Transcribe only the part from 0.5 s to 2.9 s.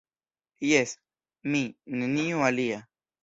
Jes, mi, neniu alia.